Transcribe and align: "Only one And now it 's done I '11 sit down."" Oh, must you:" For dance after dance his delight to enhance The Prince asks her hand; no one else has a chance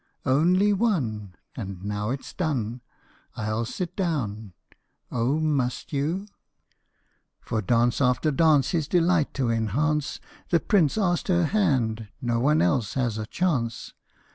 "Only 0.25 0.73
one 0.73 1.35
And 1.55 1.83
now 1.85 2.09
it 2.09 2.23
's 2.25 2.33
done 2.33 2.81
I 3.35 3.45
'11 3.45 3.65
sit 3.65 3.95
down."" 3.95 4.53
Oh, 5.11 5.39
must 5.39 5.93
you:" 5.93 6.25
For 7.45 7.61
dance 7.61 8.01
after 8.01 8.31
dance 8.31 8.71
his 8.71 8.87
delight 8.87 9.31
to 9.35 9.51
enhance 9.51 10.19
The 10.49 10.59
Prince 10.59 10.97
asks 10.97 11.27
her 11.29 11.45
hand; 11.45 12.07
no 12.19 12.39
one 12.39 12.63
else 12.63 12.95
has 12.95 13.19
a 13.19 13.27
chance 13.27 13.93